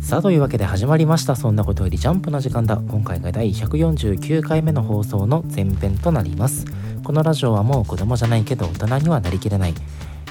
[0.00, 1.36] さあというわけで始まりました。
[1.36, 2.76] そんなことよりジャンプの時間だ。
[2.76, 6.64] 今回が第149回目の放送の前編となります。
[7.04, 9.74] このラジオはもう子供じゃないけど大人にはなりきれない。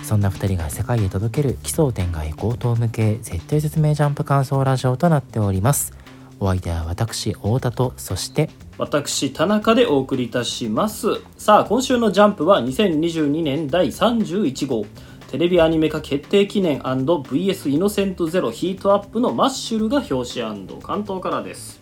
[0.02, 5.94] そんな2人が世界へ届ける奇想天外高等無形絶対説明ジャンプ感想ラジオとなっております。
[6.40, 11.22] お相手は私太田とそして私田中でお送りいたします。
[11.38, 14.86] さあ今週の「ジャンプ」は2022年第31号。
[15.30, 21.82] テレビアニメ化決定記念 &VS イノセントゼロヒートアップのマッシュルが表紙関東からです。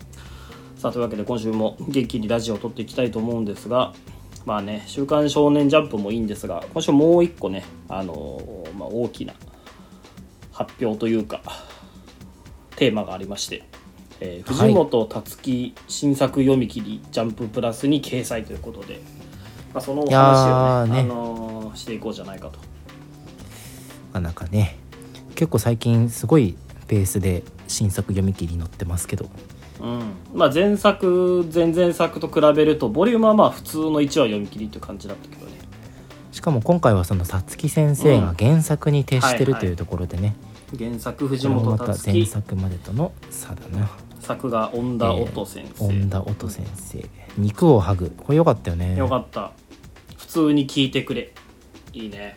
[0.77, 3.93] さあというわけで今週も元気にラジオを撮っていきたいと思うんですが
[4.45, 9.33] まあね「週刊少年ジャンプ」もいいんですが今週もう一個ねあのー、まあ、大きな
[10.51, 11.41] 発表というか
[12.75, 13.63] テーマがありまして
[14.21, 19.01] えー、藤本つき新作読み切りジャンププラスに掲載ということで、
[19.73, 22.74] まあ、そのお話をね、ね、あのー、していこうじゃないかと。
[24.15, 24.77] なかなかね
[25.35, 26.55] 結構最近すごい
[26.87, 29.27] ペースで新作読み切り載ってますけど、
[29.81, 30.13] うん。
[30.33, 35.51] まあ、前作前々作と比べるとボリュームはまあ普通の1話読み切りっていう感じだったけどね。
[36.31, 40.35] しかも今回はそのさつき先生が原作に徹してるというところでね、
[40.71, 42.13] うんはいはい、原作藤本つき。
[42.13, 43.89] 前作までとの差だな。
[44.19, 47.03] 作が恩田音先生、恩田音先生。
[47.37, 48.09] 肉を剥ぐ。
[48.11, 48.95] これよかったよね。
[48.95, 49.51] よかった。
[50.17, 51.33] 普通に聞いてくれ。
[51.95, 52.35] いいね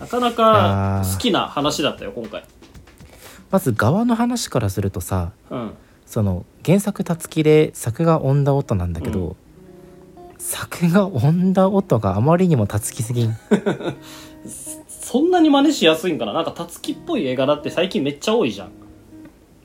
[0.00, 2.44] なかなか好きな話だったよ今回。
[3.50, 5.72] まず側の話からするとさ、うん、
[6.04, 9.36] その原作たつきで作が恩田音なんだけど、うん、
[10.38, 13.36] 作が恩田音があまりにもたつきすぎん。
[14.88, 16.32] そんなに真似しやすいんかな？
[16.32, 18.70] なんかたつきっぽい映画だって最近めっちゃ多いじゃん。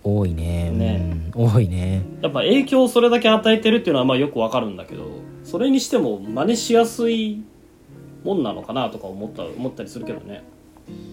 [0.04, 0.72] 多いね。
[0.72, 2.04] ね、うん、多いね。
[2.22, 5.04] やっぱ影響をそれだけ与えてるっていうのはまあよくわかるんだけど
[5.44, 7.44] それにしても真似しやすい
[8.23, 10.44] もんなのかなとか思った思ったりするけどね。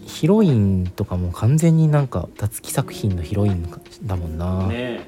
[0.06, 3.70] ヒロインとかも完全になんか辰木作品のヒロイン
[4.04, 4.66] だもんな。
[4.66, 5.06] ね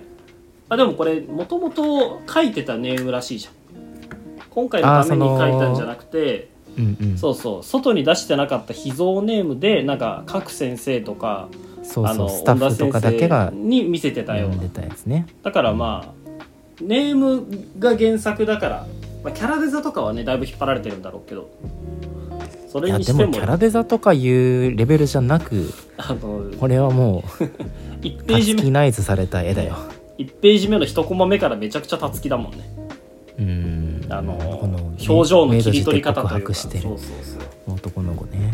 [0.68, 3.54] あでもこれもともと書いてたネームらしいじゃん。
[4.50, 7.62] 今回のために書いたんじゃなくてうんうん、そうそう。
[7.62, 11.48] 外に出してなかった秘蔵ネームでなんか各先生とか
[11.82, 12.30] そうそう。
[12.30, 14.56] スタッフとかだけがに見せてたような。
[14.69, 15.26] たやつね。
[15.42, 16.20] だからまあ
[16.80, 17.46] ネーム
[17.78, 18.86] が原作だから、
[19.22, 21.50] まあ、キャラデザとかはねだいぶ引っ張られてるんだろうけど。
[22.69, 27.44] それにしてもでもキャラデザとかいうレベルじゃなくあのこれはもう
[28.00, 28.70] 1ページ目。
[28.70, 29.76] ナイズされた絵だよ。
[30.19, 32.58] 1ページ目の一コマ目からめちゃくちゃたつきだもんね。
[33.38, 34.06] うん。
[34.08, 34.34] あの
[35.06, 37.75] 表情の切り取り方というかそうそうそう。
[37.75, 38.52] 男の子ね。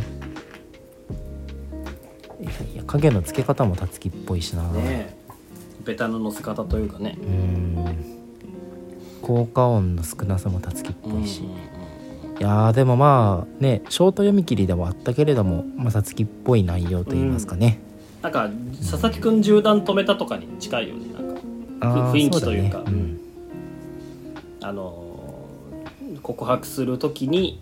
[2.40, 4.62] いやいや影の付け方もたつきっぽいしな。
[4.72, 5.14] ね
[5.84, 7.18] ベタの乗せ方というかね。
[7.20, 8.15] うん
[9.26, 11.76] 効果音の少なさもたつきっぽいし、うん
[12.38, 17.80] いやでもまあねショート読み切りではあったけれどもまさつきっぽい内容といいますかね、
[18.18, 21.14] うん、なんか佐々木くん銃弾止めたとかに近いよね。
[21.80, 22.84] なんか雰囲気というか、ね。
[22.88, 23.20] うん、
[24.60, 25.02] あの
[26.22, 27.58] 告白する時に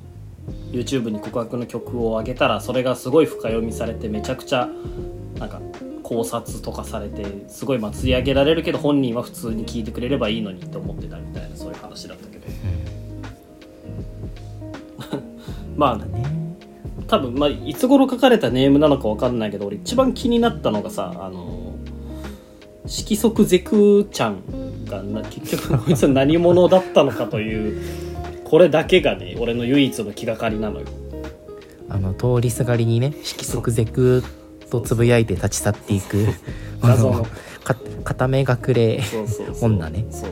[0.73, 4.69] YouTube に告白の曲を上げたらそれがすごい深読みされてめちゃくちゃ
[5.39, 5.61] なんか
[6.15, 12.45] 考察とかされてすごいまあ釣り上げられるけど本人は普通に聞いてくれればいいのにって思ってたみたいなそういう話だったけど。
[15.77, 16.05] まあね
[17.09, 21.75] 多分、まあ、いつ頃書かれたネームなのか分かんないけど俺一番気になったのがさあの
[22.87, 27.83] 色即ゼクちゃんがな結局こいつは何者だったのかという
[28.45, 30.87] これだけがね 俺の唯一の気がかりなのよ
[31.89, 34.23] あの通りすがりにね色即ゼク
[34.81, 36.27] とつぶやいて立ち去っていく。
[36.83, 37.27] 謎の。
[38.05, 39.01] 片目隠れ。
[39.61, 40.07] 女ね。
[40.11, 40.31] そう。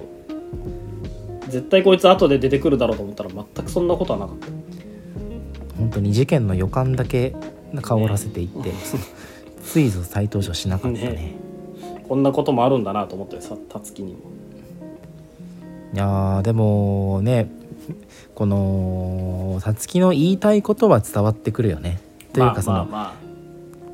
[1.49, 4.47] 絶対こいつ後で出てくるだろうと思ったら全くそんなことはなかった。
[5.79, 7.35] 本当に事件の予感だけ
[7.83, 8.75] 香らせていって、ね、
[9.65, 11.35] ついぞ再登場しなかったね、ね、
[12.09, 14.19] こんなこともあるんだなと思ってさたつきにも。
[15.95, 17.51] いやでもね
[18.35, 22.01] このさつきの言いたいことは伝わってくるよね。
[22.33, 23.15] というかその、まあ、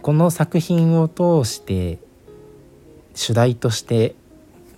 [0.08, 1.98] この作品を通して
[3.14, 4.14] 主題として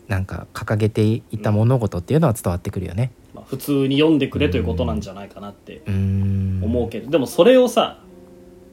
[0.09, 3.13] なんか掲げていた物事っていうのは伝わってくるよね。
[3.33, 8.01] まあ、普通に読んでくれということなんじゃないかなって思うけどでもそれをさ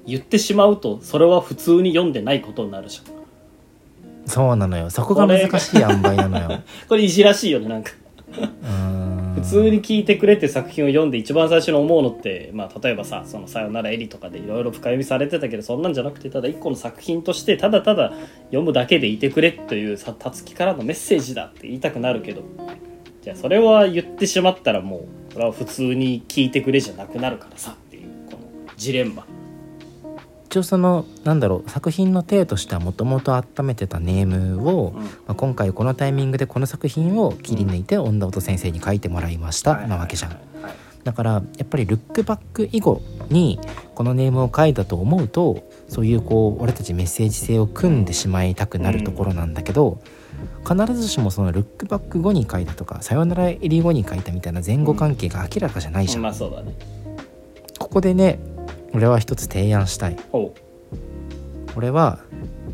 [0.07, 4.27] 言ってしまうとそれは普通に読んでないことになるじゃん。
[4.27, 4.89] そうなのよ。
[4.89, 6.61] そこが難しい塩梅なのよ。
[6.89, 7.91] これいじらしいよねなんか
[9.37, 18.13] 普通に聞いてくれって作品を読んで一番最初に思うのって、まあ、例えばさ「そのさよならエリ」とかでいろいろ深読みされてたけどそんなんじゃなくてただ一個の作品としてただただ
[18.45, 22.41] 読むだけでいてくれというさたつきからのメッセージだって言いたくなるけど
[23.21, 28.39] じゃあそれは言ってしまったらもうそれは普通に聞いてくれじゃなくなるからさっていうこの
[28.75, 29.36] ジレンマ。
[30.57, 35.03] 一応そのなんだろう作品の体としてはもともと温めてたネームを、うん。
[35.03, 40.31] まあ、今回このタイミングでこの作品を切り抜いて恩田音先生に書いてもらいました、なわけじゃん。
[40.31, 40.39] はい
[41.03, 43.61] だからやっぱりルックバック以後に
[43.95, 50.01] このネームを書いたと思うとそういうこう俺たちメッセージ性を組んでしまいたくなるところなんだけど、
[50.67, 56.73] 必ずしもそのルックバック後に書いたとかさよならエリ後に書いたみたいな前後関係が明らかじゃないじゃん、まあそうだね。
[57.79, 58.39] ここでね
[58.93, 60.17] 俺は一つ提案したい。
[60.31, 60.53] ほ
[61.75, 62.19] 俺は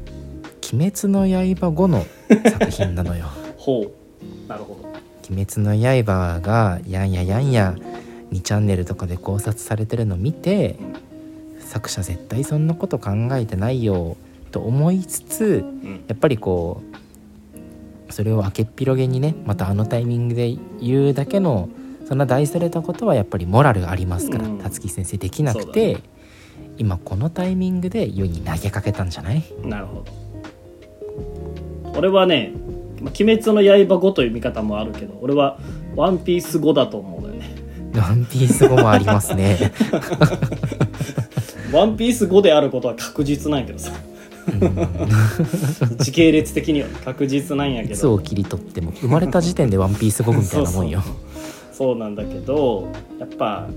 [0.73, 3.25] 「鬼滅の刃」後の作品なのよ。
[3.25, 4.49] う ほう。
[4.49, 4.89] なるほど
[5.29, 7.75] 「鬼滅の刃」がやんややんや
[8.31, 10.77] 2チャンネルとかで考察されてるの見て
[11.59, 14.15] 作者絶対そんなこと考えてないよ
[14.51, 16.03] と思いつつうん。
[16.07, 16.81] やっぱりこ
[18.09, 21.69] うそれを明けっぴろげにねまたあのタイミングで言うだけの
[22.07, 24.57] そんな大されたことはやっぱりモラルありますからうん。
[24.59, 25.99] 辰木先生できなくそうて、だ
[26.77, 29.43] 今このタイミングで世に投げかけたんじゃない？
[29.63, 30.11] なるほど。
[31.97, 32.51] 俺はね
[33.01, 35.59] 「まあ鬼滅の刃」後という見方もあるけど俺は
[35.95, 37.53] 「ワンピース後だと思うのよね。
[37.95, 39.71] ワンピース後もありますね。
[41.71, 43.91] ワンピース後であることは確実なんやけどさ。
[45.99, 47.93] 時系列的には確実なんやけど。
[47.95, 51.03] いつを切り取っても生まれた時点でワンピース後みたいなもんよ。
[51.73, 52.87] そうなんだけど
[53.19, 53.67] やっぱ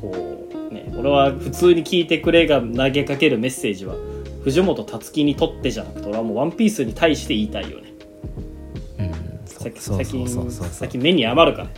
[0.00, 3.94] こうね俺は普通に聞いてくれが投げかけるメッセージは
[4.44, 7.92] 藤本辰樹にとってじゃなくて俺はもうワンピースに対して言いたいよね。
[8.98, 9.12] うん、
[9.44, 10.68] さっきそう最近そうそうそう。
[10.70, 11.68] 最近目に余るから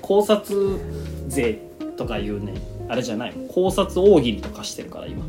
[0.00, 0.78] 考察
[1.28, 1.58] 税
[1.96, 2.54] とかいうね
[2.88, 3.34] あれじゃない。
[3.48, 5.24] 考察大喜利とかしてるから今。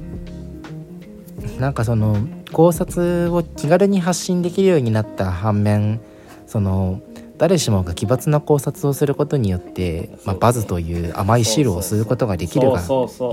[1.60, 2.18] なんかその
[2.52, 6.00] 考察を気軽に発信できるようになった反面
[6.48, 7.02] その
[7.38, 12.82] 誰しもが奇抜な考察をすることによって、まあ、バズという甘い汁を吸うことができるが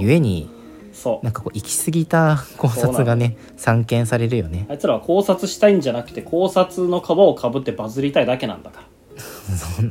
[0.00, 0.50] ゆえに
[0.92, 1.24] そう。
[1.24, 4.66] なんかこう行き過ぎた考察がね散見されるよね。
[4.68, 8.86] あいつらは考察したいんじゃなくて考察の皮をかぶってバズりたいだけなんだか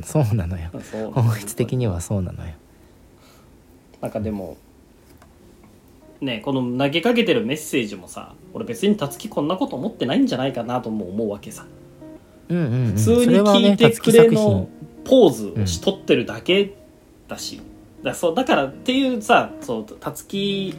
[0.04, 0.70] そ そうなのよ。
[1.12, 2.52] 本質的にはそうなのよ。
[4.00, 4.56] なんかでも
[6.20, 11.66] ねこの投げかけてるメッセージもさ俺別に辰樹こんなこと思ってないんじゃないかなとも思うわけさ
[12.50, 14.68] 普通に聞いてくれの
[15.04, 16.74] ポーズをしとってるだけ
[17.28, 17.62] だし、
[18.02, 20.74] だそうだからっていうさそう辰樹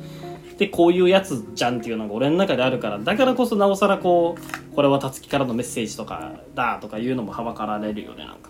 [0.52, 3.00] ってこういうやつじゃんっていうのが俺の中であるから。
[3.00, 8.50] だからこそなおさらこうこれは辰樹からのメッセージとかだとかいうのもはばかられるよねなんか、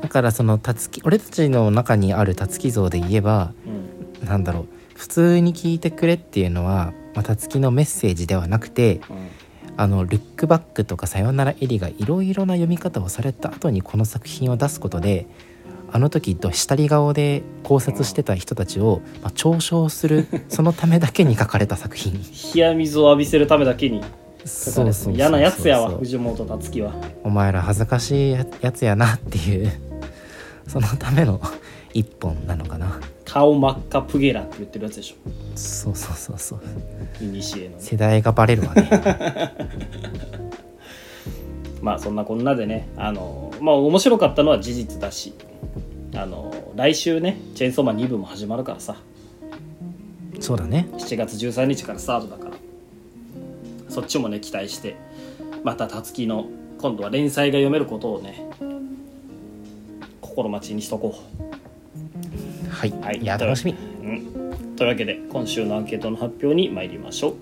[0.00, 4.26] だからそのたつき俺たちの中にあるたつき像で言えばうん。
[4.26, 4.66] なんだろう。
[4.94, 9.00] 普通に聞いてくれっていうのはまあたつきのメッセージではなくて
[9.80, 15.26] あのルックバックとかさよならエリがいろいろな読み方をされた後にこの作品を出すことで
[15.90, 22.12] あの時ど下り顔で考察してた人たちを、まあ、嘲笑する そのためだけに書かれた作品。
[22.54, 24.02] 冷や水を浴びせるためだけに
[24.44, 26.92] そうそうそうそう嫌なやつやわ藤本辰樹は。
[27.24, 29.72] お前ら恥ずかしいやつやなっていう
[30.68, 31.40] そのための
[31.94, 33.00] 一本なのかな？
[33.24, 35.16] 顔真っ赤プゲラって言ってるやつでしょ。
[35.56, 37.24] そうそうそうそう。
[37.24, 38.90] いにしえのね世代がバレるわね。
[41.80, 45.32] まあそんなこんなでねあのまあ面白かったのは事実だし
[46.14, 48.96] あの来週ね「チェーンソーマン2部」も始まるからさ。
[50.40, 50.88] そうだね。
[50.92, 52.56] 7月13日からスタートだから。
[53.88, 54.94] そっちもね期待して
[55.64, 56.46] またたつきの
[56.78, 58.46] 今度は連載が読めることをね
[60.20, 61.16] 心待ちにしとこ
[62.68, 63.18] はい、はい。
[63.18, 67.34] いや楽しみ、う、うん、というわけで今週のアンケートの発表に参りましょう。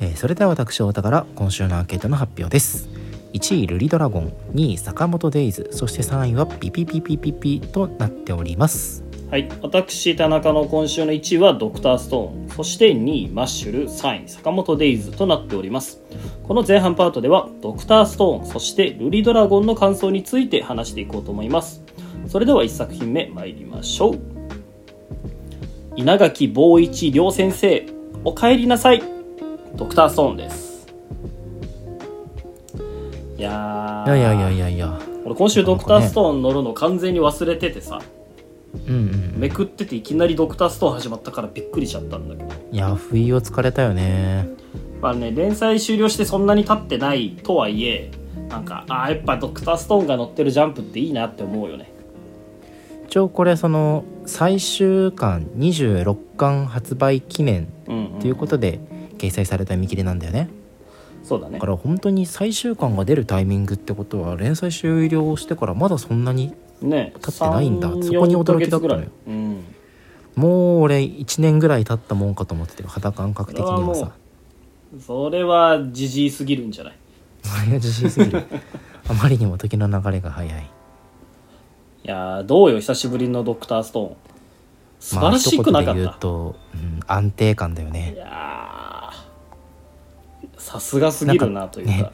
[0.00, 2.88] えーそれでは私太田から今週のアンケートの発表です。
[3.32, 4.32] 1位ルリドラゴン。
[4.54, 5.68] 2位坂本デイズ。
[5.72, 9.04] そして3位はピピピピピピとなっております。
[9.30, 9.48] はい。
[9.62, 12.48] 私田中の今週の1位はドクターストーン。
[12.48, 13.88] そして2位マッシュル。
[13.88, 16.00] 3位坂本デイズとなっております。
[16.42, 18.46] この前半パートではドクターストーン。
[18.46, 21.87] そしてルリドラゴンの感想について話していこうと思います
[22.28, 24.18] それでは1作品目参りましょう。
[25.96, 27.86] 稲垣坊一亮先生
[28.22, 29.02] お帰りなさい。
[29.74, 30.86] ドクターストーンです。
[33.38, 34.18] いやー。
[34.18, 35.00] いやいやいやいや。
[35.24, 38.00] 俺今週ドクターストーン乗るの完全に忘れててさ。
[38.86, 42.50] うんうんめくってていきなりドクターストーン始まったからびっくりしちゃったんだけど。
[42.70, 44.48] いや不意をつかれたよね。
[45.00, 48.10] まあね連載終了してそんなに経ってないとはいえ
[48.50, 51.90] なんかあーやっぱドクターストーンが乗ってるジャンプっていいなって思うよね
[53.08, 57.66] 一応これその最終巻26巻発売記念
[58.20, 58.80] ということで
[59.16, 60.50] 掲載された見切りなんだよね。
[61.24, 61.54] そうだね。
[61.54, 67.14] だから本当に最終巻が出るタイミングってことは連載終了してからまだそんなにね。
[67.22, 67.88] 経ってないんだ。
[67.90, 69.00] 3そこに驚きだったのよ。
[69.00, 69.08] 4ヶ月ぐらい。
[69.26, 69.64] うん
[70.36, 74.12] もう俺1年ぐらい経ったもんかと思ってて肌感覚的にはさ。
[75.04, 76.94] それはじじいすぎるんじゃない？
[77.60, 78.44] あれが自信すぎる。
[79.08, 80.66] あまりにも時の流れが早いい
[82.10, 84.16] やどうよ久しぶりのドクターストーン。
[85.00, 89.12] 素晴らしくなかった、まあ言うと、うん、安定感だよねいや
[90.56, 92.10] さすがすぎるなというかかね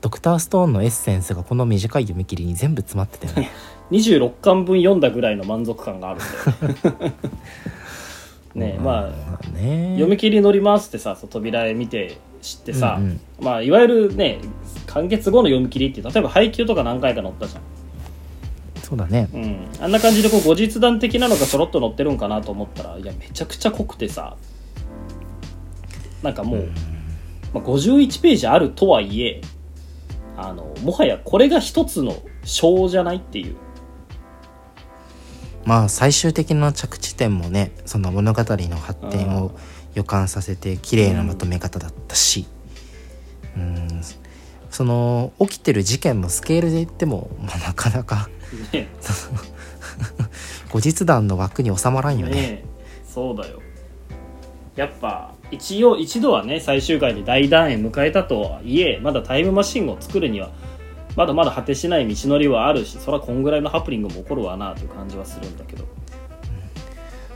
[0.00, 3.50] ドクターストーンのエッセンスがこの短い読み切りに全部詰まってたよね
[3.90, 7.14] 26巻分読んだぐらいの満足感があるんだよね
[8.54, 14.38] ねまあね読み切り乗りますってさそ扉絵見て知ってさ、うんうんまあいわゆるね
[14.86, 17.62] 完結後の読み切りって例えば配給とか何回か載ったじゃん
[18.86, 19.28] そうだね。
[19.34, 24.36] うん、あんな感じでこう後日談的なのがちょろっと載ってるんかなと思ったらいやめちゃくちゃ濃くてさ
[26.22, 26.68] なんかもう、
[27.52, 29.40] まあ、51ページあるとはいえ
[30.36, 33.56] あのもはやこれが一つの章じゃないっていう。
[35.64, 39.50] まあ最終的な着地点もねその物語の発展を
[39.94, 42.46] 予感させて綺麗なまとめ方だったし。
[43.56, 44.00] うん。
[44.70, 48.28] その起きてる事件もスケールで言っても、まあ、なかなか
[48.72, 48.88] ね。
[50.70, 52.34] 後日談の枠に収まらんよね。
[52.34, 52.64] ね
[53.06, 53.60] そうだよ。
[54.74, 60.50] やっぱ一応一度はね最終回で大団円迎えたとはいえまだタイムマシンを作るには
[61.16, 65.84] まだまだ果てしない道のりはあるしそれはこんぐらいのハプニングも起こるわなという感じはするんだけど。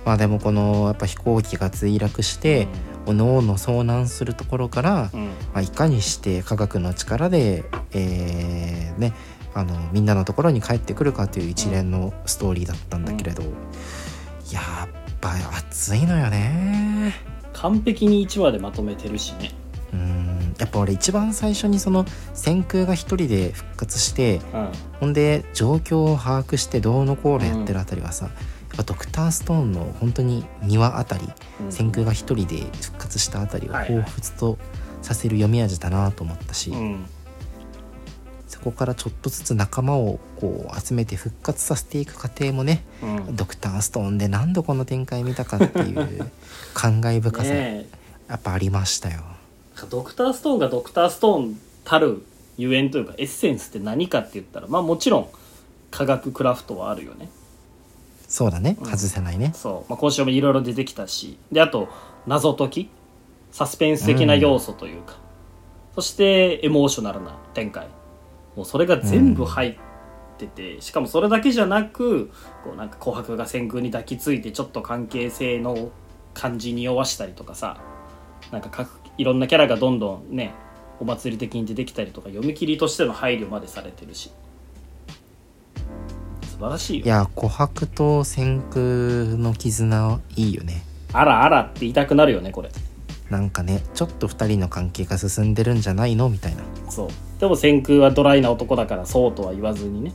[0.04, 2.68] まあでもこのやっぱ飛行機が墜落して、
[3.06, 5.26] おのおの遭難するところから、うん、うん。
[5.26, 9.12] まあ、いかにして科学の力で、えーね、
[9.54, 13.42] あのみんなのところに帰ってくるかという一連のストーリーだったんだけれど、
[14.52, 14.88] やっ
[15.20, 17.14] ぱ熱いのよね。
[17.52, 19.52] 完璧に1話でまとめてるしね。
[19.92, 20.54] うん。
[20.58, 22.04] やっぱ俺一番最初にその
[22.34, 24.68] 先空が一人で復活してうん。
[25.00, 28.32] ほんで状況を把握してどうのこうのやってるあたりはさ、や
[28.74, 34.58] っぱドクターストーンの本当に2話あたりう空が一人で復活したあたりを彷彿と
[35.02, 37.06] させる読み味だなと思ったし、うん
[38.60, 43.36] そこからちょっとずつ仲間をこう集めて復活させていく過程もねうん。
[43.36, 46.30] ドクターストーンで何度この展開見たかっていう
[46.74, 47.86] 感慨深さね
[48.28, 49.20] やっぱありましたよ。
[49.78, 52.22] えドクターストーンがドクターストーンたる
[52.58, 55.28] ゆえんというかエッセンスって何かって言ったらまあもちろん
[55.90, 57.30] 科学クラフトはあるよね。
[58.28, 58.76] そうだね。
[58.78, 58.84] うん。
[58.84, 59.52] 外せないね。
[59.54, 61.88] そう、まあ、今週もいろいろ出てきたしであと
[62.26, 62.90] 謎解き？
[63.52, 65.16] サスペンス的な要素というか、
[65.94, 67.88] そしてエモーショナルな展開
[68.56, 69.76] もうそれが全部入っ
[70.38, 72.30] てて、しかもそれだけじゃなく
[72.64, 75.90] こうなんか琥珀が先空に抱きついてちょっと関係性の
[76.34, 77.80] 感じに弱したりとかさ
[78.50, 80.52] なんか各いろんなキャラがどんどんね
[80.98, 84.30] お祭り的に出てきたりとか読み切りとしての配慮までされてるし。
[86.42, 87.06] 素晴らしいよ。
[87.06, 90.82] いや琥珀と先空の絆いいよね。
[91.12, 92.70] あらあらって言いたくなるよねこれ
[93.30, 96.28] なんかねちょっと2人の関係が進んでるんじゃないの？
[96.28, 96.62] みたいな。
[96.90, 97.08] そう。
[97.38, 100.12] でも先空はドライな男だからそうとは言わずにね。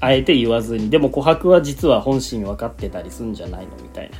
[0.00, 0.90] あえて言わずに。
[0.90, 3.72] でも琥珀は実は本心分かってたりすんじゃないの？
[3.82, 4.16] みたいな。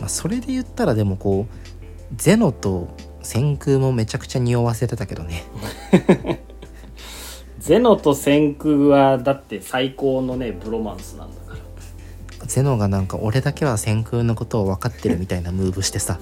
[0.00, 2.88] まあ、それで言ったらでもこうゼノと
[3.22, 5.44] 先空もめちゃくちゃ匂わせてたけどね。
[7.58, 11.45] ゼノと先空はだって最高のねブロマンスなんだ
[12.46, 16.18] ゼノがなんか俺だけは先空のことを分かってるみたいなムーブしてさ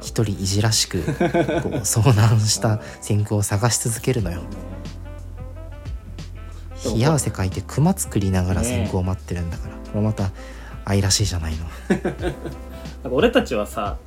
[0.00, 1.14] 一人いじらしくこう
[1.82, 4.42] 遭難した先空を探し続けるのよ。
[6.84, 9.74] 冷や汗かいて熊作りながら先空を待ってるんだから。
[9.74, 10.30] これまた
[10.84, 11.64] 愛らしいじゃないの。
[11.88, 12.28] なんか
[13.10, 13.98] 俺たちはさ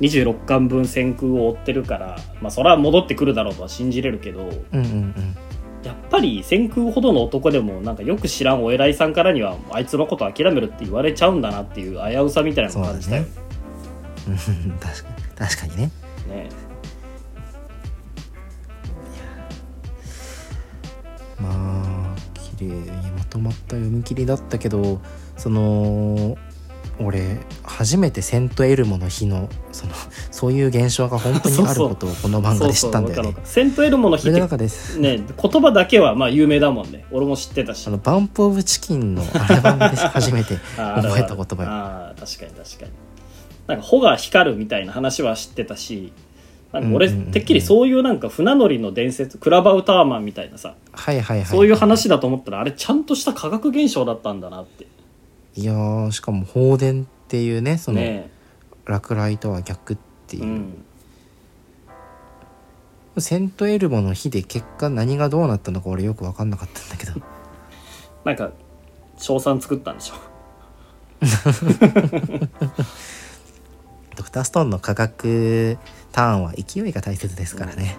[0.00, 5.36] 26巻分先空を追ってるからまあそれは戻ってくるだろうとは信じれるけどうんうんうん
[5.84, 13.28] やっぱり先空ほどの男でもなんかよく知らんお偉いさんからにはあいつのこと諦めるって言われちゃうんだなっていう危うさみたいなのを感じたよね。
[14.80, 15.90] 確かに確かにね
[16.28, 16.48] ね。
[21.40, 25.00] まあ綺麗にまとまった読み切りだったけど
[25.36, 26.36] その
[27.00, 29.92] 俺初めてセントエルモの日のその
[30.38, 33.34] そういう現象が本当にあることをこの漫画で知ったんだよね。
[33.42, 34.96] セントエルモの日ってです。
[35.00, 37.06] ね言葉だけはまあ有名だもんね。
[37.10, 37.84] 俺も知ってたし。
[37.88, 42.92] あのバンプ・オブ・チキンのアルバムで初めて 覚えた言葉よあー確かに確かに。
[43.66, 46.12] なんか穂が光るみたいな話は知ってたし
[46.70, 51.46] なんか俺、てっきりそういうなんか船乗りの伝説クラバウターマンみたいなさ、はいはいはい。
[51.46, 54.86] そういう話だと思ったらあれちゃんとした化学現象だったんだなって。
[55.56, 58.30] いやーしかも放電っていうねそのね
[58.84, 60.44] 落雷とは逆っていう。
[60.44, 60.84] う、ん。
[63.18, 67.20] セントエルモの日で結果何がどうなったのか俺よく分かんなかったんだけど。
[68.24, 68.50] なんか
[69.16, 70.14] 賞賛作ったんでしょ。
[74.16, 75.78] ドクターストーンの科学
[76.12, 77.98] ターンは勢いが大切ですからね、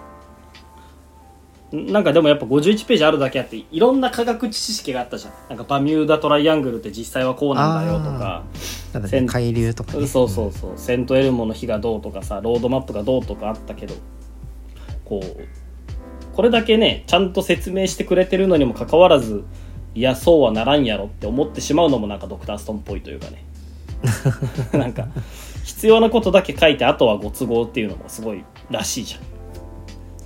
[1.72, 5.32] なんかでもやっぱ51ページあるだけあっていろんな科学知識があったじゃん。
[5.48, 8.42] なんかバミューダトライアングルって実際はこうなんだよとか
[8.92, 10.06] ただね海流とかね。
[10.06, 10.72] そうそうそう。
[10.76, 13.94] セントエルモの日がどうとかさロードマップがどうとかあったけど
[15.04, 15.46] こう
[16.34, 19.44] これだけねちゃんと説明してくれてるのにもかかわらず
[19.94, 23.44] いやそうはならんやろって思ってしまうのもなんかドクターストーンっぽいというかね。
[24.72, 25.08] なんか
[25.64, 29.20] 必要なことだけ書いてあとはご都合っていうのもすごいらしいじゃん。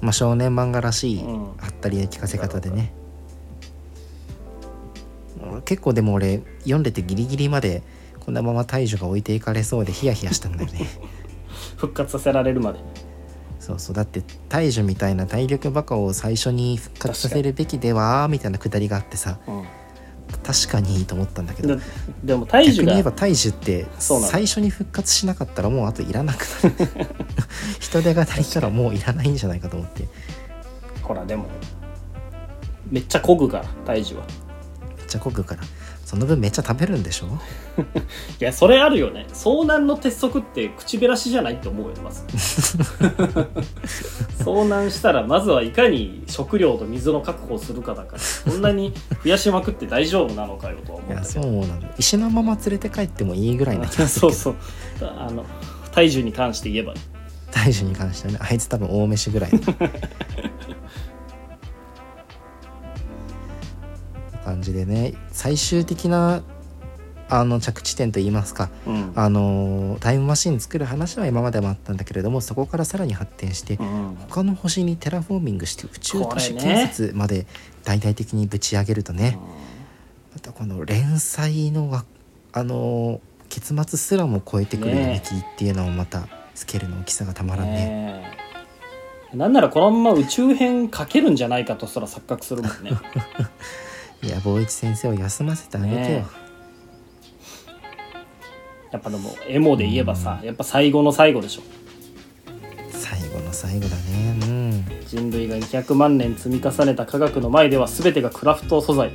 [0.00, 1.42] まあ、少年漫画らしいうん。
[1.42, 2.92] はったりの聞かせ方でね、
[5.64, 7.83] 結構でも俺読んでてギリギリまで
[8.24, 10.86] このまま大樹が置いていかれそうでヒヤヒヤしたんだよね。
[11.76, 12.78] 復活させられるまで。
[13.60, 13.94] そうそう。
[13.94, 19.38] だって大樹みたいな体力バカを最初に復活させるべきではみたいなくだりがあってさ。
[19.46, 19.64] うん
[20.42, 21.76] 確かにいいと思ったんだけど。
[21.76, 21.82] で
[22.22, 26.74] でも大樹が逆に言えば大樹って最初に復活しなかったらもうあといらなくなる。
[27.80, 30.06] 人手が足りたらもういらないんじゃないかと思って。
[31.02, 31.46] ほらでも
[32.90, 34.24] めっちゃ漕ぐから大樹は。
[34.98, 35.62] めっちゃこぐから
[36.14, 37.26] その分めっちゃ食べるんでしょ？
[38.40, 39.26] いやそれあるよね。
[39.33, 42.23] 遭難の鉄則って口減らしじゃないって思うよまず。
[44.44, 48.92] 遭難したらまずはいかに食料と水の確保をするかだからそんなに
[49.25, 54.54] 増やしまくって大丈夫なのかよとは思うんだけいやそうどなの石のまま連れて帰ってもいいぐらいな気がするそう
[55.00, 55.44] そうあの
[55.92, 57.00] 大樹に関して言えばね。
[57.50, 58.38] 大樹に関してはね。
[58.42, 59.50] あいつ多分大飯ぐらい
[64.44, 66.42] 感じでね最終的な
[67.28, 69.12] あの着地点といいますかうん。
[69.16, 77.46] あのタイムマシン作る話は今までもあったんだけれどもそこからさらに発展してうん他の星にテラフォーミングして宇宙都市建設まで
[77.84, 79.38] 大々的にぶち上げるとね
[80.34, 82.04] またこの連載のわ
[82.52, 87.72] あの結末すらも超えてくるね響きっていうのもままたスケールの大きさがたまらんね。
[87.72, 88.36] ね
[89.32, 89.36] え。
[89.36, 92.92] なんならこのまま宇宙編かけるんじゃないかとすら錯覚するもんね
[94.24, 96.26] いや坊一先生を休ませてあげてよ、ね
[98.90, 101.62] やっぱでもエモで言えばさやっぱ最後の最後でしょ。
[102.90, 104.38] 最後の最後だね。
[104.46, 104.84] うん。
[105.04, 109.10] 人類が200万年積み重ねた科学の前では全てがクラフト素材。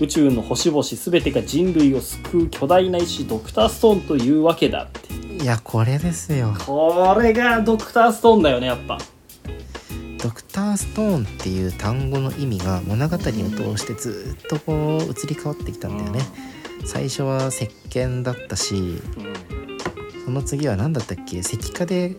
[0.00, 5.12] 宇宙の星々全てが人類を救う巨大な石ドクターストーンというわけだって。
[5.12, 6.54] いやこれですよ。
[6.64, 8.96] これがドクターストーンだよねやっぱ
[10.22, 13.32] ドクターストーンっていう単語の意味が物語を通
[13.76, 16.20] してずっとこう移り変わってきたんだよね、
[16.84, 19.00] 最初は石鹸だったしうん。
[20.24, 21.38] その次は何だったっけ？
[21.38, 22.14] 石化で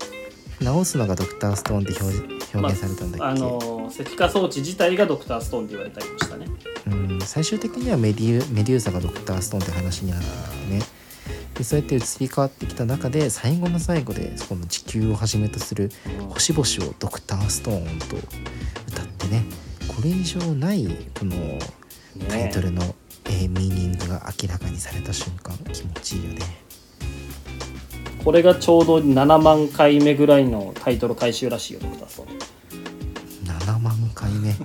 [0.60, 6.48] 直すのがドクターストーンって表表現されたんだっけ、あの石化装置自体がドクターストーンって言われたりもしたね。
[6.88, 10.26] うん最終的にはメデュメデューサがドクターストーンって話になって
[10.70, 10.82] ね
[11.56, 15.92] でそうやって移り変わってきた中で最後の最後でこの地球をはじめとする
[16.30, 18.16] 星々をドクターストーンと
[18.88, 19.44] 歌ってね。
[19.88, 20.88] これ以上ない
[21.18, 21.36] この
[22.28, 22.82] タイトルの、
[23.26, 26.40] えーミーニングが明らかにされた瞬間気持ちいいよね。
[28.24, 32.54] これがちょうど7万回目ぐらいのタイトル回収らしいよドクターストーン。
[33.46, 34.50] 7万回目。
[34.50, 34.58] やっ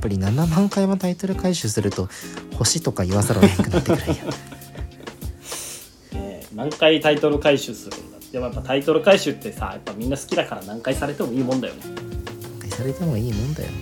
[0.00, 2.08] ぱり7万回もタイトル回収すると
[2.56, 4.24] 星とか言わざるを得なくなってくるんや。
[4.24, 4.63] ね
[6.54, 11.80] 何回タイトル回収するんだでもやっぱタイトル回収ってさやっぱみんな好きだから何回されてもいいもんだよね。
[12.42, 13.72] 何回されてもいいもんだよ、う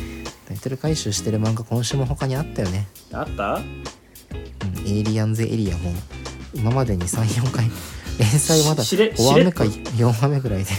[0.00, 2.86] ん、タイトル回収してる漫画今週も他にあったよね。
[3.12, 3.54] あった？
[3.56, 5.92] うん、エイリアンズエリアも
[6.54, 7.70] 今までに34回。
[8.18, 10.70] 連載まだししれ5話目かし4話目ぐらいで。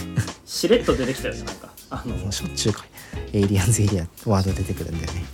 [0.44, 1.70] しれっと出てきたよねなんか。
[1.90, 2.84] あのしょっちゅうか
[3.32, 5.24] エイリアンズエリアワード出てくるんだよね。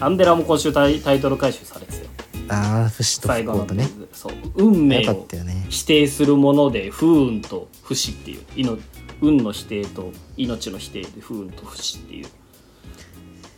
[0.00, 2.04] アンデラも今週タイタイトル回収されてたよ
[2.48, 3.88] ああ不死と不幸とね。
[4.12, 5.26] そう運命を
[5.68, 8.42] 否定するもので不運と不死っていう。
[8.56, 8.78] 命
[9.22, 12.28] 運の否定と命の否定で不運と不死っていう。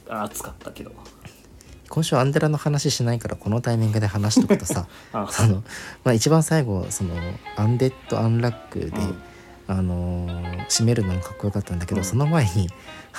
[0.09, 0.93] あ熱かったけど。
[1.89, 5.65] 今週アンデラの話しないからこのタイミングで話しとくとさ あその、
[6.05, 7.15] まあ、一番最後その
[7.57, 9.19] アンデッド・アンラックで、うん。
[9.69, 12.05] あのー締めるのもかっこよかったんだけど、うん。
[12.05, 12.69] その前に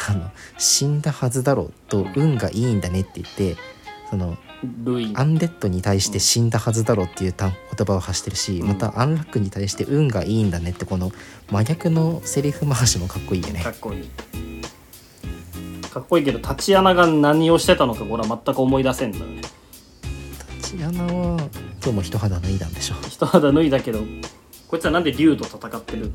[0.08, 3.58] あの「死んだはずだろう」と「運がいいんだね」って言って
[4.10, 8.67] そのアンデッドに対して死んだはずだろうっていう単言葉を発してるし、うん。
[8.67, 11.12] またアンラックに対して運がいいんだねってこの
[11.50, 13.62] 真逆のセリフ回しもかっこいいよね。
[13.63, 14.10] かっこいい。
[15.89, 19.41] かっこいいけどタチアナが何をしてたのかこれは全く思い出せんのよね。
[20.62, 21.38] タチアナは
[21.82, 22.95] 今日も一肌脱いだんでしょ。
[23.08, 24.02] 一肌脱いだけど
[24.67, 26.12] こいつはなんで竜と戦ってる？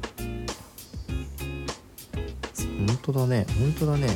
[2.83, 4.09] の本当だね本当だね。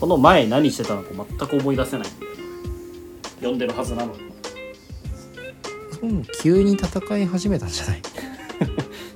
[0.00, 2.08] この前何してたのか全く思い出せない。
[2.08, 2.26] んだ
[3.42, 4.18] よね読んでるはずなのに。
[6.00, 8.02] 本急に戦い始めたんじゃない？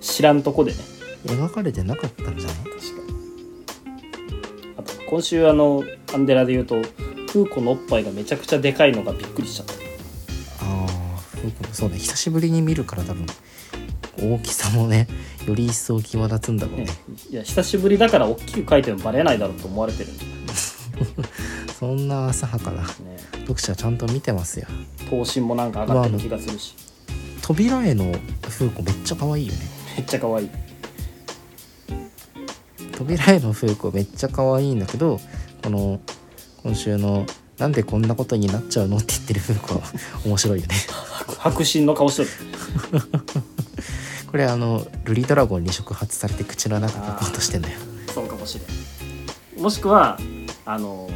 [0.01, 0.79] 知らんとこでね。
[1.27, 2.57] 描かれてなかったんじゃない？
[2.57, 3.95] 確かに。
[4.79, 5.83] あと今週あの
[6.13, 6.83] アンデラで言うと
[7.33, 9.75] フーコのおっぱいがめちゃくちゃでかいのがびっくりしちゃった。
[9.75, 11.21] ああ
[11.73, 11.97] そうね。
[11.99, 13.25] 久しぶりに見るから多分
[14.19, 15.09] 大きさもね
[15.47, 16.85] より一層際立つんだろうね。
[16.85, 16.93] ね。
[17.31, 20.25] いや久しぶりだから大きく書いてもバレないだろうと思われてるんじ
[21.79, 22.83] そんな浅はかな。
[22.83, 22.87] ね。
[23.41, 24.67] 読者ちゃんと見てますよ。
[25.11, 26.75] 頭身もなんか上がってる気がするし。
[27.43, 29.59] 扉絵の風子めっちゃ可愛いよね。
[29.97, 30.51] めっちゃ可愛い。
[32.93, 35.21] 扉絵の風子めっちゃ可愛いんだけど
[35.63, 36.01] この
[36.63, 37.27] 今週の
[37.59, 39.83] 「なんでこんなことになっちゃうの?」って言ってる風子は
[40.25, 40.75] 面白いよね。
[41.39, 42.29] 白真の顔してる。
[44.31, 47.79] これあのルリドラゴンに触発されて口の中描こうとしてんだよ。
[48.13, 49.63] そうかもしれん。
[49.63, 50.19] もしくは
[50.65, 51.09] あの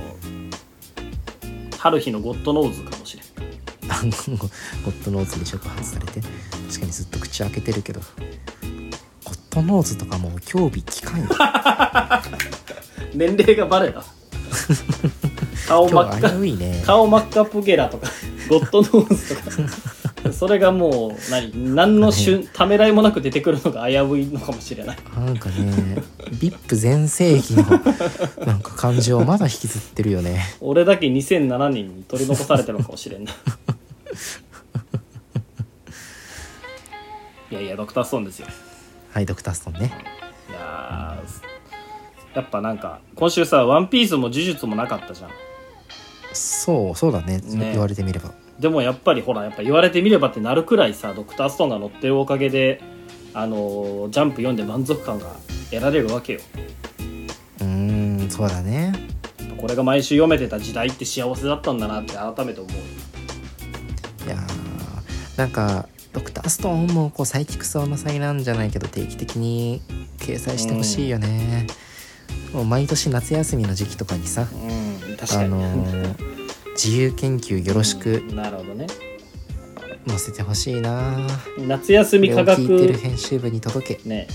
[1.79, 3.27] 春日のゴッドノーズかもしれん。
[3.91, 4.47] あの ゴ
[4.91, 8.01] ッドノーズに触発されて確かにずっと口開けてるけど
[9.25, 11.29] ゴッドノーズとかもう興味聞かんよ。
[13.14, 14.05] 年齢がバレた。
[15.67, 16.29] 顔真っ赤。
[16.31, 16.83] ね。
[16.85, 18.09] 顔真っ赤プゲラとか
[18.49, 19.51] ゴッドノーズと
[20.23, 20.33] か。
[20.33, 21.75] それがもう何？
[21.75, 24.97] 何のしゅんためらいもなく出てくるのが危ういのかもしれない。
[25.17, 27.62] なんかね VIP 全盛期の
[28.47, 30.43] なんか感じをまだ引きずってるよね。
[30.61, 33.33] 俺だけ2007年に取り残されてるのかもしれんな。
[33.33, 33.35] い
[37.53, 38.47] いやいやドクターストーンですよ。
[39.12, 39.93] はいドクターストンね。
[40.51, 45.31] いやーやっぱなんか今週さ「ワンピースも呪術もなかったじゃん。
[46.33, 47.38] そうそうだね。
[47.38, 47.71] ね。
[47.73, 48.33] 言われてみれば。
[48.59, 52.83] でもやっぱりほらやっぱ言われてみればってなるくらいさドクターストーンが乗ってるおかげで
[53.35, 55.27] あのージャンプ読んで満足感が
[55.71, 56.41] 得られるわけよ。
[57.61, 57.67] うー
[58.27, 58.93] んそうだね。
[59.61, 64.27] これが毎週読めてた時代って幸せだったんだなって改めて思う。
[64.27, 69.83] いやーなんかドクターストーンもこうサイキックスの祭なんじゃないけど定期的に
[70.19, 71.67] 掲載してほしいよね、
[72.53, 76.29] もう毎年夏休みの時期とかにさうん確かに、あのー
[76.75, 78.25] 自由研究よろしく。
[78.29, 78.87] うんなるほどね
[80.09, 81.27] 載せてほしいな。
[81.59, 84.09] 夏休み科学聞いてる編集部に届け。
[84.09, 84.27] ね。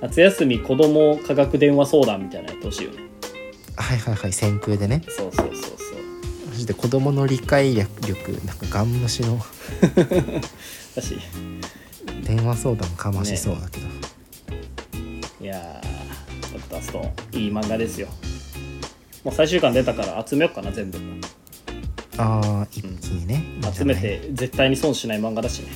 [0.00, 3.04] 夏休み子供科学電話相談みたいなのやってほしいよね。
[3.76, 5.02] はいはいはい先空でね。
[5.08, 5.76] そうそうそうそう。
[6.52, 7.86] そして子供の理解力
[8.44, 9.38] なんかガン無視の。
[10.96, 11.16] だし。
[12.24, 13.86] 電話相談かましそうだけど、
[15.40, 18.08] いやードクターストーンいい漫画ですよ。
[19.24, 20.98] もう最終巻出たから集めようかな全部
[22.18, 25.68] ああ一気にね、いいん集めて絶対に損しない漫画だしね。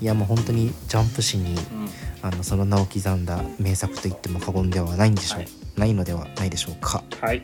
[0.00, 1.88] いやもう本当にジャンプ誌にうん。
[2.22, 5.48] あのその名を刻んだ名作と言っても過言ではないんでしょう、はい。
[5.76, 7.04] ないのではないでしょうか。
[7.20, 7.42] はい。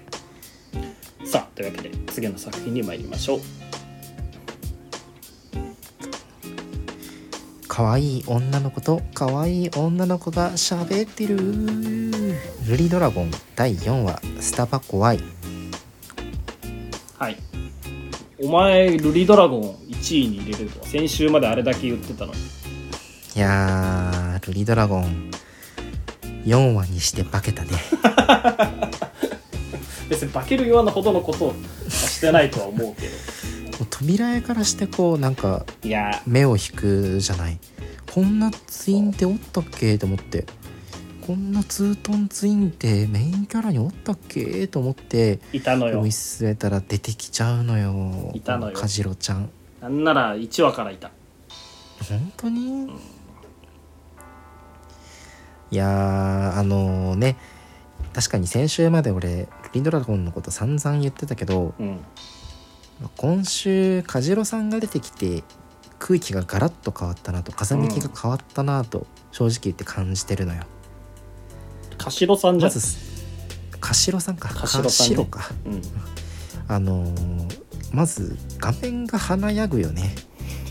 [1.24, 3.40] さあというわけで次の作品に参りましょう。
[7.68, 11.36] 可愛い女の子と可愛い女の子が喋ってる。
[12.68, 15.20] ルリドラゴン第4話スタバ怖い。
[17.18, 17.36] はい
[18.42, 22.40] お前ルリドラゴン1位に入れるとは先週まであれだけ言ってたのに。
[23.34, 25.30] いやールリドラゴン
[26.44, 27.70] 4話にして化けたね。
[30.10, 31.54] 別に化けるようなほどのことは
[31.88, 33.86] してないとは思うけど。
[33.90, 36.20] 扉絵からしてこうなんかいや。
[36.26, 37.58] 目を引くじゃない。
[38.12, 39.96] こんなツインっておったっけ？
[39.98, 40.44] と思って
[41.26, 44.66] こんなツートンツインってメインキャラにおったっけ？
[44.66, 46.02] と思っていたのよ。
[46.02, 48.32] 見据えたら出てきちゃうのよ。
[48.34, 48.76] いたのよ。
[48.76, 49.48] カジロちゃん。
[49.80, 51.10] なんなら1話からいた。
[52.08, 52.86] 本当に、
[55.70, 57.36] いやーあのね
[58.12, 62.00] 確かに先週まで俺リンドラゴンのこと散々言ってたけどうん。
[63.16, 65.42] 今週カジロさんが出てきて
[65.98, 70.64] 空気がガラッと変わったなと風向きが変わったなと正直言って感じてるのよ、
[71.98, 72.96] カシロさんじゃん、まず
[73.80, 74.48] カシロさんか。
[74.54, 75.24] カシロさんね。
[75.24, 75.50] か。
[75.66, 75.82] うん、
[76.68, 80.14] あのーまず画面が華やぐよね。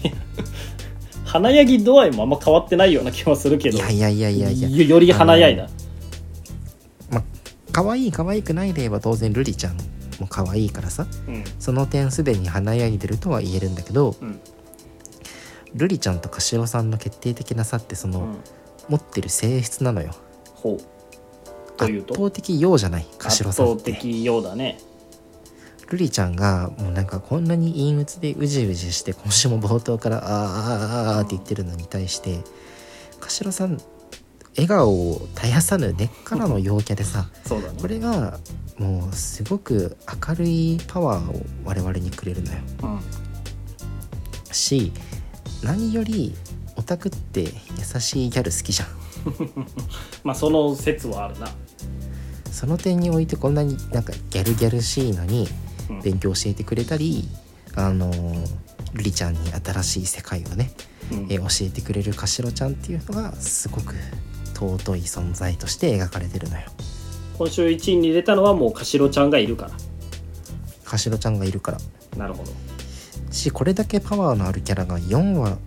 [1.24, 3.78] 華やぎ度合いもあんま変わってないような気はするけど。
[3.78, 4.70] いやいやいやいやいや。
[4.70, 5.70] よより華やいだ
[7.12, 7.24] ま
[7.72, 9.78] 可愛い可愛くないで言えば当然ルリちゃん
[10.20, 11.06] も可愛いからさ。
[11.28, 11.44] うん。
[11.60, 14.40] その点すでに華やいでるとは言えるんだけどうん。
[15.76, 18.38] ルリちゃんとカシロさんの決定的な差ってその、うん。
[18.90, 20.12] 持ってる性質なのよ。
[20.56, 20.91] ほう
[21.86, 23.08] という圧と倒的陽じゃない？
[23.18, 23.92] カシロ圧さんって。
[23.92, 24.80] 倒的ようだね。
[25.90, 32.40] ルリちゃんがもうなんかこんなに陰鬱でうじうじして今週も冒頭から「あーあーあーって言ってるのに対して
[33.20, 33.78] カシロさん
[34.56, 37.78] 笑顔を絶やさぬ根っからの陽キャでさ そうだね。
[37.82, 38.40] これが
[38.78, 39.98] もうすごく
[40.30, 42.60] 明るいパワーを我々にくれるのよ。
[42.84, 43.00] うん。
[44.54, 44.94] し
[45.62, 46.34] 何より
[46.78, 48.88] オタクって優しいギャル好きじゃん。
[50.24, 51.50] まあその説はあるな
[52.52, 55.48] その点においてこんなになんかギャルギャルしいのに
[55.90, 56.02] うん。
[56.02, 57.28] 勉強教えてくれたり、
[57.76, 58.12] あの
[58.94, 60.72] ルリちゃんに新しい世界をね、
[61.12, 61.18] うん。
[61.30, 63.96] えー教えてくれるかしろちゃんっていうのがすごく
[64.54, 66.64] 尊い存在として描かれてるのよ。
[67.38, 69.72] 今週1位に出たのはもうかしろちゃんがいるから。
[70.86, 71.78] かしろちゃんがいるから。
[72.18, 72.52] なるほど。
[73.32, 75.58] しこれだけパワーのあるキャラが4話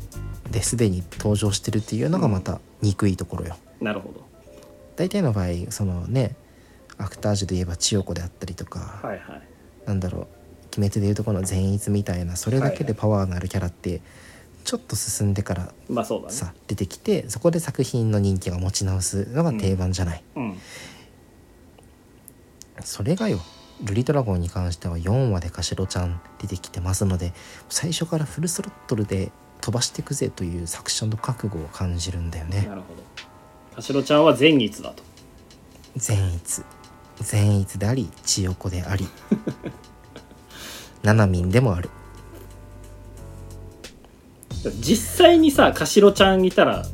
[0.50, 4.24] ですでに登場してるっていうのがまた憎いところよ、なるほど。
[4.96, 6.36] 大体の場合そのね
[6.98, 9.42] アクタージュで言えば千代子であったりとか、はいはい。
[9.86, 10.26] なんだろう
[10.78, 14.00] 鬼滅でいうとこの善逸みたいなそれだけでパワーのあるキャラって
[14.64, 16.32] ちょっと進んでからまあそうだね。
[16.32, 20.58] さ出てきてそこで作品の人気が持ち直すのが定番じゃない、うん。
[22.80, 23.40] それがよ
[23.82, 27.32] ルリドラゴンに関しては4話でかしろちゃん出てきてますので
[27.68, 32.66] 最初からフルスロットルで飛ばしていくぜという作者の覚悟を感じるんだよね。
[32.68, 33.02] なるほど。
[33.76, 35.02] かしろちゃんは善逸だと。
[35.96, 36.62] 善逸
[37.20, 39.08] 善逸であり千代子であり。
[41.02, 41.90] ななみんでもある。
[44.80, 46.86] 実際にさかしろちゃんいたら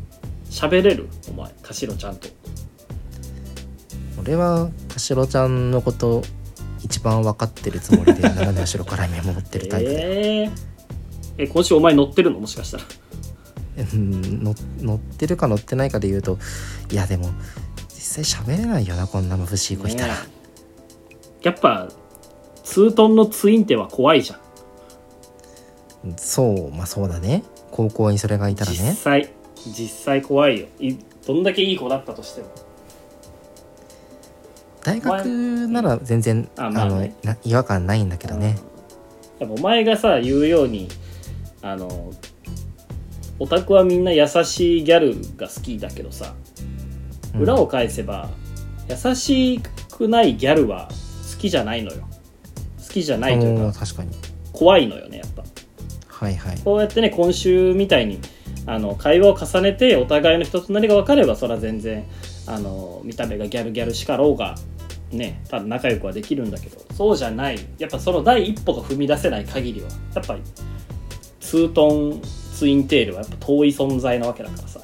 [0.51, 1.09] 喋れる？
[1.31, 2.29] お前かしろちゃんと。
[4.21, 6.23] 俺はかしろちゃんのこと
[6.83, 10.51] 一番分かってるつもりで斜め後ろから見守ってるタイプで、えー、
[11.39, 12.41] え今週お前乗ってるの？
[12.41, 12.85] もしかしたら。
[13.95, 16.39] うんの乗ってるか乗ってないかで言うと
[16.91, 17.31] いやでも
[18.01, 20.21] 実際喋れないよなこんな眩しい子いたら、ね
[21.43, 21.89] やっぱ
[22.65, 24.41] ツートンのツインテは怖いじゃん。
[26.19, 27.43] そうまあそうだね。
[27.71, 30.67] 高校にそれがいたら実ね際実際怖いよ。
[30.79, 32.49] いどんだけいい子だったとしても。
[34.85, 37.15] 大学なら全然ああ、まあね。
[37.25, 38.59] のな違和感ないんだけどね。
[39.39, 40.89] やっぱお前がさ言うように
[41.63, 42.13] あの
[43.39, 46.35] オタクはみんな優しいギャルが好きだけどさ。
[46.45, 46.50] うん
[47.39, 48.29] 裏を返せば、
[48.89, 49.61] 優し
[49.93, 50.89] くないギャルは
[51.33, 52.09] 好きじゃないのよ。
[52.83, 54.11] 好きじゃないというか確かに。
[54.53, 55.45] 怖いのよねやっぱ。
[56.09, 56.59] はいはい。
[56.65, 58.19] こうやってね今週みたいに
[58.67, 62.05] あの会話を重ねてお互いの人となりが分かればそれは全然
[62.47, 64.55] あの見た目がギャルギャルしかろうが
[65.11, 67.59] ね多分仲良くはできるんだけどそうじゃない。
[67.79, 70.43] やっぱその第一歩が踏み出せない限りはやっぱり
[71.41, 72.21] ツートン
[72.55, 74.81] ツインテールはやっぱ遠い存在なわけだからさ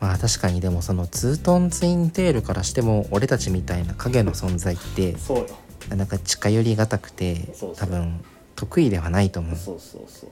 [0.00, 5.46] まあ確かにでもそのツートンツインテールからしても俺たちみたいな影の存在ってそうよ。
[5.96, 8.20] なんか近寄りがたくて多分
[8.54, 9.56] 得意ではないと思う。
[9.56, 10.30] そうそうそう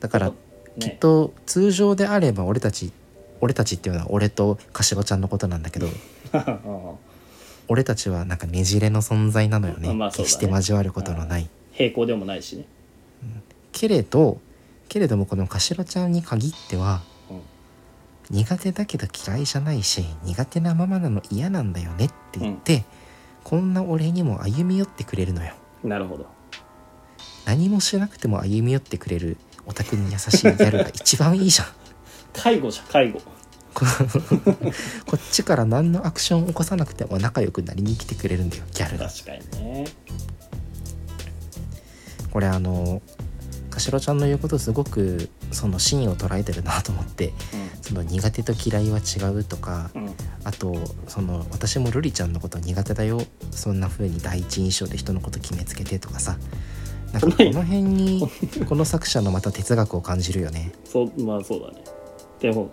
[0.00, 0.32] だから
[0.78, 2.92] きっねと通常であれば俺たち
[3.40, 5.88] 俺たちっていうのは俺とかしろちゃんのことなんだけど
[7.68, 11.48] 俺たちはなんかねじれの存在なのよね,、まあ決して交わることのない。
[11.72, 12.64] 平行でもないしね。
[13.72, 14.38] けれど
[14.88, 17.13] けれどもこのかしろちゃんに限っては、うん
[18.30, 22.84] 苦手だけど嫌いじゃないし苦手なままなの嫌なんだよねって言って、
[23.44, 25.54] こんな俺にも歩み寄ってくれるのよ。
[25.82, 26.26] なるほど。
[27.44, 31.68] 何もしなくても歩み寄ってくれるオタクに優しいギャルが一番いいじゃん。
[32.32, 33.20] 介護じゃん介護。
[33.74, 33.84] こ
[35.06, 39.08] こっちから何のアクションを起こさなくても仲良くなりに来てくれるんだよギャルが。
[39.08, 39.84] 確かにね。
[42.30, 43.02] これあの
[43.74, 47.32] かしろちゃんの言うことすごくその真意を捉えてるなと思って
[47.82, 50.74] その苦手と嫌いは違うとかうん、うん、あと
[51.08, 56.38] その私もルリちゃんのこと苦手だよそんな風に第一印象で人のこと決めつけてとかさ
[57.12, 58.28] なんかこの辺に
[58.68, 60.72] この作者のまた哲学を感じるよね。
[60.84, 61.84] そ うまあそうだね。
[62.40, 62.70] でも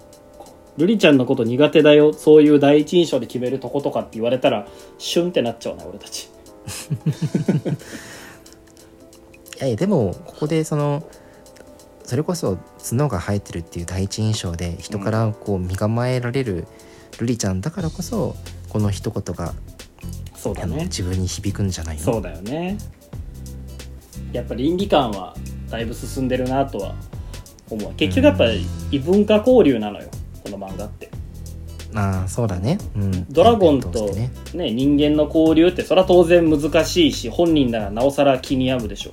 [0.77, 6.29] ルリちゃんのこと苦手だよそういう第一印象で決めるとことかって言われたらシュンってなっちゃうね俺たち
[9.61, 11.07] いやいやでもここでその
[12.03, 12.57] それこそ
[12.89, 16.67] 角が生えてるっていう第一印象で人からこう身構えられる
[17.19, 18.35] ルリちゃんだからこそ
[18.69, 19.53] この一言が
[20.35, 20.85] そうだね。
[20.85, 22.01] 自分に響くんじゃないの？
[22.01, 22.75] そうだよね。
[24.33, 25.35] やっぱ倫理観は
[25.69, 26.95] だいぶ進んでるなとは
[27.69, 27.93] 思う。
[27.93, 30.09] 結局やっぱり異文化交流なのよ
[30.43, 31.11] この漫画って。
[31.93, 34.31] ああそうだね、うん、ドラゴンとね。
[34.55, 39.11] ね人間の交流ってそれは当然難しいし本人ならなおさら気に病むでしょ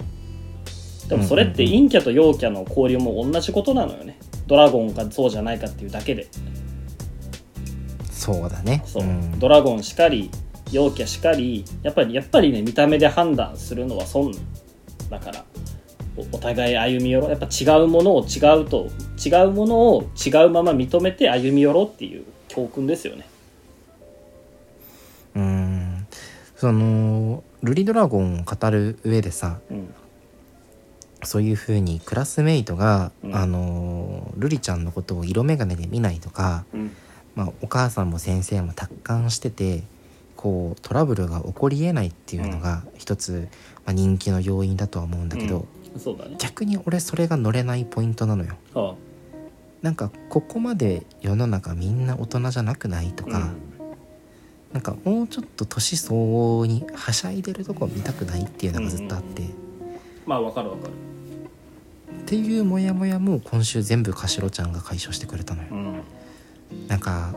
[1.09, 4.19] でもそれって陰キャと陽キャの交流も同じことなのよね。
[4.47, 6.29] ドラゴンかそうじゃないかっていうだけで。
[8.11, 8.83] そうだね。
[8.85, 9.39] そう、ん。
[9.39, 10.31] ドラゴンしかり
[10.71, 14.33] 陽キャしかりやっぱりやっぱりね見た目で判断するのは損
[15.09, 15.45] だから。
[16.17, 17.31] おお互い歩み寄ろう。
[17.31, 18.89] やっぱ違うものを違うと
[19.25, 23.27] 違うものを違うまま認めて歩み寄ろうっていう教訓ですよね。
[25.37, 26.07] うん。
[26.55, 29.95] そのルリドラゴンを語る上でさうん
[31.23, 33.35] そういうふうにクラスメイトが、うん。
[33.35, 36.93] あのー瑠璃ちゃんのことを色眼鏡で見ないとか、うん。
[37.35, 39.85] まあ、お母さんも先生も達観してて
[40.37, 43.49] こうトラブルが起こりえないっていうのが一つ、
[43.85, 46.37] まあ、人気の要因だとは思うんだけど、ね。
[46.39, 48.57] 逆に俺それが乗れないポイントなのよ。
[48.75, 48.95] あ
[49.83, 53.51] なんかここまで世の中みんな大人じゃなくないとか、
[54.73, 59.43] なんかもうちょっと年相応にはしゃいでるとこ見たくないっていうのがずっとあって、
[60.27, 60.93] まあわかるわかる
[62.21, 65.69] っていうモヤモヤも今週全部かしろちゃんが解消してくれたのよ。
[65.71, 66.03] うん。
[66.89, 67.35] なんか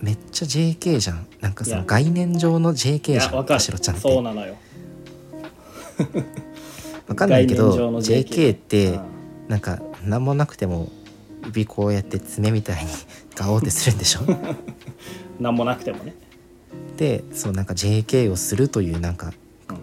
[0.00, 1.26] めっちゃ JK じゃん。
[1.40, 4.02] なんかその概念上のい JK じゃんかしろちゃんって。
[4.08, 4.56] そうなのよ。
[7.08, 9.00] わかんないけど JK JK ってうん。
[9.48, 10.90] なんか何もなくても
[11.46, 12.90] 指こうやって爪みたいに
[13.34, 14.20] ガオってするんでしょ？
[15.40, 16.14] 何もなくてもね、
[16.96, 19.32] でそうなんか JK をするというなんか
[19.70, 19.76] うん。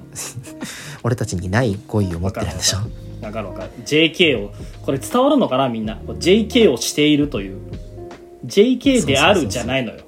[1.03, 2.77] 俺たちにない語彙を持ってるんでしょ？
[3.25, 3.63] わかるわか。
[3.63, 4.51] る JK を
[4.83, 5.95] これ伝わるのかなみんな。
[5.95, 7.59] JK をしているという。
[8.45, 10.01] JK であるじゃないのよ。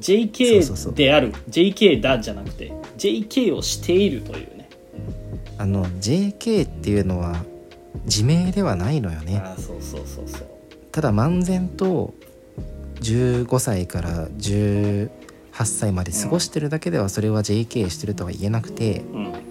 [0.00, 1.32] JK である。
[1.50, 4.68] JK だじゃなくて JK をしているというね。
[5.58, 7.44] あの JK っていうのは
[8.04, 9.42] 自明ではないのよね。
[9.44, 10.48] ああそうそうそうそう。
[10.92, 12.14] ただ漫然と
[13.00, 15.08] 15歳から18
[15.64, 19.00] 歳まで過ごしてるだけではそれは JK してるとは言えなくて。
[19.12, 19.47] うん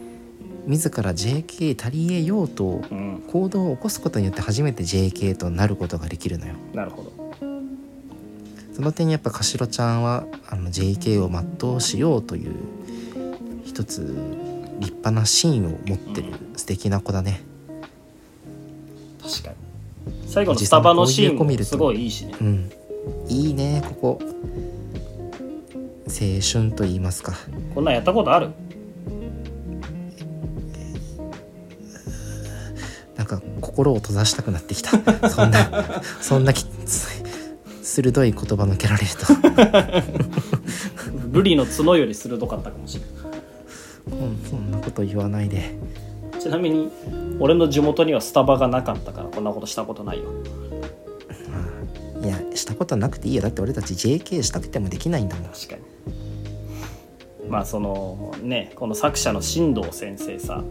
[0.67, 6.53] 自ら JK 足りえようとうん行動を起こすことによって初めて JK となることができるのよ。
[6.73, 7.11] なるほど。
[8.73, 12.53] その点にやっぱかしろちゃんはあの JK を全うしようという
[13.65, 14.01] 一つ
[14.79, 17.41] 立派な芯を持ってる素敵な子だね。
[19.21, 19.55] 確かに。
[20.27, 22.33] 最後のスタバのシーンもすごいいいしね。
[22.39, 22.71] うん。
[23.27, 24.19] いいねここ。
[26.07, 27.33] 青春と言いますか。
[27.73, 28.51] こんなんやったことある？
[33.27, 34.91] か心を閉ざしたくなってきた。
[35.29, 37.07] そんなそんなきつ
[37.83, 39.09] 鋭い言葉のけられる
[41.31, 43.39] ルリ の角より鋭かったかもしれない
[44.11, 45.75] とうんそんなこと言わないで。
[46.39, 46.89] ちなみに
[47.39, 50.25] 俺の地元にはスタバがなかったからこんなことしたことないよ。
[52.23, 53.41] いやしたことなくていいよ。
[53.41, 55.45] だって俺たち JK したくてもできないんだもん。
[55.45, 55.81] 確かに。
[57.49, 60.63] まあそのねこの作者の進藤先生さ、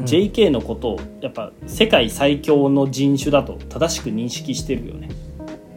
[0.00, 5.08] JK のことをやっぱ世界最強の人種だと正しく認識してるよね。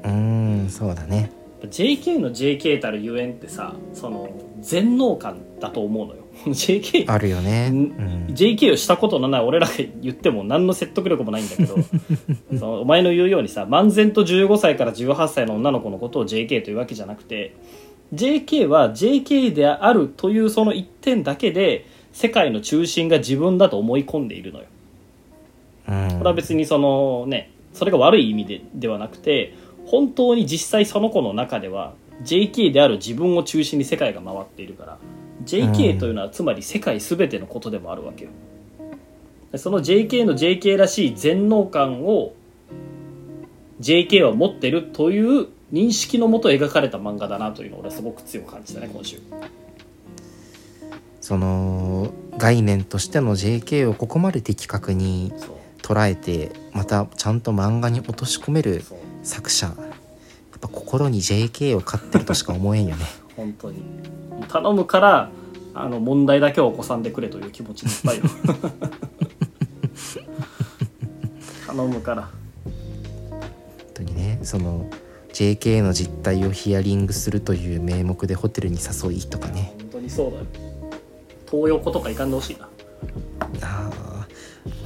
[0.03, 1.31] うーんそうだね。
[1.63, 4.29] JK の JK たるゆえんってさその
[4.61, 6.21] 全能感だと思うのよ。
[6.47, 7.69] JK あるよね。
[7.71, 7.81] ううん。
[7.83, 11.75] ん JK をしたことのない俺らが言っても何の説得力もないんだけど
[12.57, 17.53] そのお前の言うようにさ漫然と15歳から18歳の女の子のことを JK というわけじゃなくて
[18.13, 24.65] JK は JK であるというその一点だけで世界の中心が自分だと思い込んでいるのよ。
[25.89, 26.17] うん。
[26.17, 29.53] これは別にそのねそれが悪い意味でではなくて
[29.85, 34.97] 本当に実際その子の中では JK である自分を中心に世界が回っているから
[35.43, 38.31] JK というのはつまり世界全てのことでもあるわけよ。
[39.51, 42.33] でその JK の JK らしい全能感を
[43.81, 49.19] JK は持ってるという認識のもと描かれた漫画だなというのを俺はすごく強く感じたね今週。
[51.25, 51.84] その
[52.37, 55.31] 概念としての JK をここまで的確に
[55.81, 58.83] 捉えてまたちゃんと漫画に落とし込める
[59.23, 59.67] 作者。
[59.67, 59.75] やっ
[60.59, 63.05] ぱ心に JK を飼ってるとしか思えんよね。
[63.35, 63.83] 本当に。
[64.47, 65.29] 頼むから
[65.73, 68.23] あの問題だけは起こさんでくれという気持ちでいっぱいよ。
[71.67, 72.29] 頼むから。
[72.63, 72.73] 本
[73.93, 74.89] 当にねその
[75.33, 79.73] JK の実態をヒアリングするという名目でホテルに誘いとかね。
[79.79, 80.45] 本当にそうだよ
[81.55, 82.65] 東横とか行かんでほしいな。
[83.61, 84.27] ああ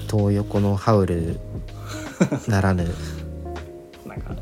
[0.09, 1.39] 東横のハウル
[2.47, 2.83] ならぬ。
[4.05, 4.35] なんか。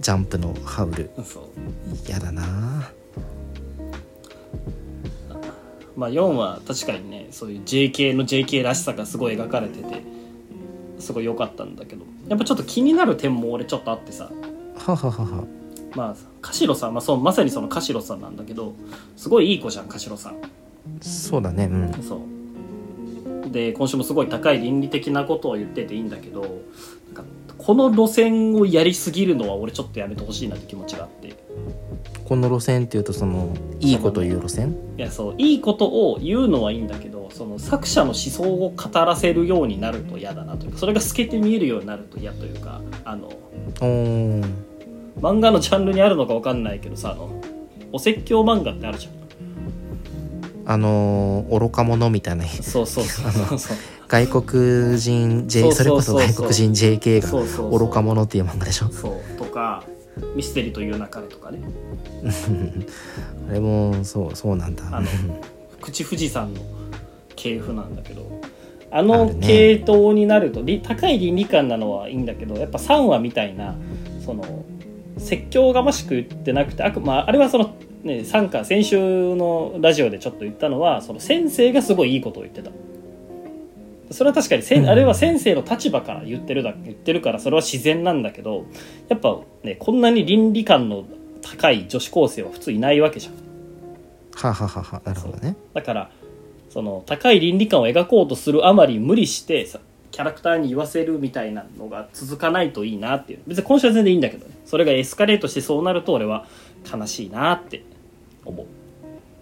[0.00, 1.10] ジャンプのハウル。
[1.24, 1.44] そう。
[2.08, 2.90] 嫌だな。
[5.96, 10.02] まあ4は確かにねそういう JK の JK らしさがすごい描かれてて
[10.98, 12.04] すごい良かったんだけど。
[12.28, 14.28] やっぱちょっと気になる点も俺ちょっとあってさ。
[14.76, 15.44] はははは。
[15.94, 18.74] まあ柏さん、まあ、そうまさにその柏さんなんだけど
[19.16, 20.36] すごいいい子じゃん柏さん
[21.00, 22.02] そうだねうん。
[22.02, 23.50] そう。
[23.50, 26.50] で今週もすごい高い倫理的なことを言ってていいんだけどなん
[27.14, 27.24] か
[27.58, 31.28] この路線をやりすぎるのは俺ちょっとやめてほしいなって気持ちがあって。
[31.28, 31.34] い
[32.24, 34.74] この路線っていうとそのいいこという路線？
[34.96, 43.30] やそういいことを言うのはいいんだけどその作者の思想を語らせるようになると嫌だなというかそれが透けて見えるようになると嫌というかあの
[45.20, 47.40] 漫画のジャンルにあるのか分かんないけどさあの
[47.92, 49.12] お説教漫画ってあるじゃん
[50.66, 53.76] あのー愚か者みたいなそうそうそう
[54.08, 58.88] 外国人 J それこそ外国人 JK が愚か者っていう漫画でしょ？
[58.90, 59.38] そう。
[59.38, 59.84] とか
[60.34, 61.58] ミステリという流れとかね。
[63.50, 64.84] あれもそうそうなんだ。
[64.92, 65.06] あの
[65.80, 66.60] 口富士山の
[67.34, 68.22] 系譜なんだけど。
[68.90, 73.74] ああの系統になるとり高い倫理観なのはいいんだけどやっぱ3話みたいな
[74.24, 74.44] その
[75.18, 78.98] 説教がましく言ってなくてあく、まあ、あれはその、ね、参加先週
[79.34, 82.70] のラジオでちょっと言ったのはその先生がすごいいいことを言ってた。
[84.10, 84.88] それは確かにせんうん。
[84.88, 88.66] あれは先生の立場から言ってるだ言ってるからそれは自然なんだけど
[89.08, 91.04] やっぱねこんなに倫理観の
[91.42, 93.34] 高い女子高生は普通いないわけじゃん。
[93.34, 95.56] はあはあはあはあなるほどね。
[95.74, 96.10] だから
[96.70, 99.80] その高い倫理観を描こうとするあまり無理してさ
[100.16, 103.40] キャラクターに言わせるみたいなのが続かないといいなっていう。
[103.46, 104.56] 別に今週は全然いいんだけどね。
[104.64, 106.46] それがエスカレートしてそうなると俺は
[106.90, 107.84] 悲しいなって
[108.46, 108.66] 思う。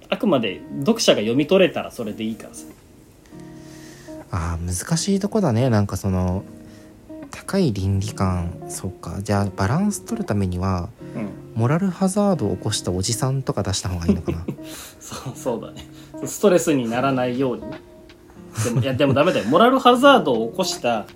[0.09, 2.65] あくまで読者が読み取れたらそれでいいからさ。
[4.33, 5.71] あー難しいとこだね。
[5.71, 6.43] なんかその
[7.31, 8.65] 高い倫理観。
[8.69, 9.21] そうか。
[9.23, 11.31] じゃあバランス取るためにはうん。
[11.55, 14.45] モラルハザードを起こしたおじさんとか出した方がいいのかな。
[14.99, 15.87] そうそうだね。
[16.27, 17.63] ストレスにならないように。
[17.63, 17.94] ね
[18.63, 19.47] でもいやでもダメだよ。
[19.47, 21.07] モラルハザードを起こした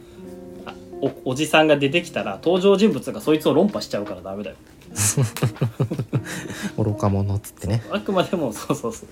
[0.66, 4.56] あおおじさんが出てきたら登場人物がそいつを論破しちゃうからダメだよ。
[6.76, 7.82] 愚か者っつってね。
[7.90, 9.08] あくまでもそうそうそう。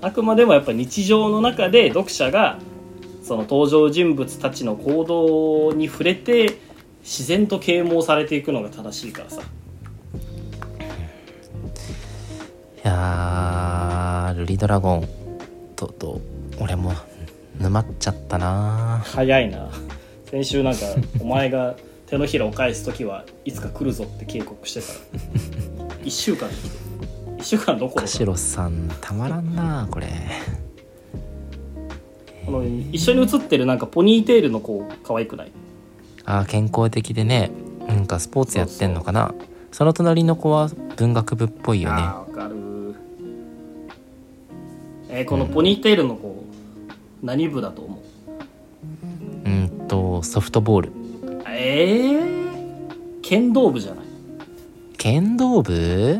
[0.00, 2.58] あくまでもやっぱ日常の中で読者が
[3.22, 6.58] その登場人物たちの行動に触れて
[7.02, 9.42] 自然と啓蒙されていくのが正しいからさ。
[12.84, 15.08] いやールリドラゴン
[15.76, 16.20] とうとう
[16.60, 16.92] 俺も
[17.62, 19.02] 沼っちゃったな。
[19.04, 19.70] 早いな。
[20.30, 20.80] 先週なんか
[21.20, 24.92] お前が手のひらを返す時はいつか来るぞって警告してた。
[25.84, 26.54] ら1週間で。
[26.54, 26.68] 来て
[27.38, 28.00] 1週間どころか。
[28.02, 30.08] カシロさんたまらんなこれ。
[32.44, 35.52] この一緒に写ってるなんかポニーテールの子可愛くない？
[36.24, 37.50] あー健康的でね。
[37.86, 39.34] なんかスポーツやってんのかな。
[39.70, 41.96] その隣の子は文学部っぽいよね。
[42.00, 42.56] あーわかる。
[45.08, 46.44] えーこのポニーテールの子、
[47.22, 48.02] 何部だと思
[49.44, 49.48] う？
[49.48, 50.92] うんとソフトボール。
[51.46, 54.04] えー、剣道部じゃない？
[54.98, 56.18] 剣道部？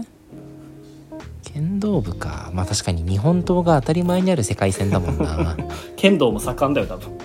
[1.44, 2.50] 剣道部か。
[2.54, 5.56] まあ確かに日本刀が当たり前にある世界線だもんな。
[5.96, 7.10] 剣道も盛んだよ多分。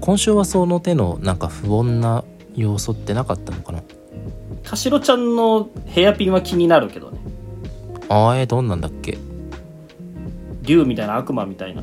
[0.00, 2.24] 今週はその手のなんか不穏な
[2.54, 3.82] 要素ってなかったのかな？
[4.62, 7.18] かしろちゃんのヘアピンは気になるけどね。
[8.08, 9.18] あーえーどんなんだっけ？
[10.64, 11.82] 竜みたいな悪魔みたいな。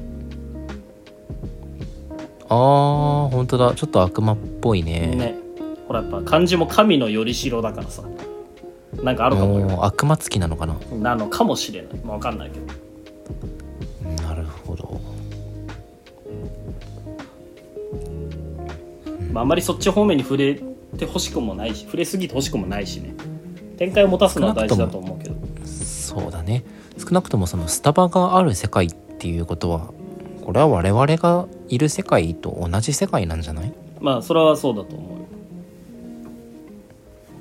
[2.50, 3.74] あー本当だ。
[3.76, 5.16] ちょっと悪魔っぽいね。
[5.16, 5.36] ね。
[5.88, 8.04] ほらやっぱ漢字も神のよりしろだからさ。
[9.02, 9.86] なんかあるかも。
[9.86, 10.76] 悪魔付きなのかな。
[11.00, 11.94] なのかもしれない。
[12.04, 12.66] まあ、分かんないけど。
[14.24, 15.00] なるほど。
[19.32, 20.60] まあ、あまりそっち方面に触れ
[20.98, 23.14] てほしくもないし触れすぎてほしくもないしね。
[23.78, 25.36] 展開を持たすのは大事だと思うけど。
[25.66, 26.64] そうだね
[27.12, 29.92] 少なくともそのスタバがある世界っていうことは
[30.46, 33.74] これは我々がいる世界と同じ世界なんじゃない？
[34.00, 35.20] まあそれはそうだと思う。
[35.20, 35.26] よ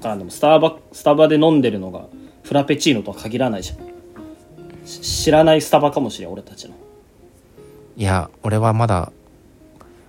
[0.03, 2.07] あでもスターバスタバで飲んでるのが
[2.43, 3.79] フラペチーノとは限らないじゃん。
[4.85, 6.75] し知らないスタバかもしれん俺たちの。
[7.97, 9.13] いや俺はまだ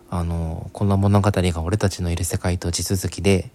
[0.09, 3.51] あのこの物語が俺たちのいる世界と地続きで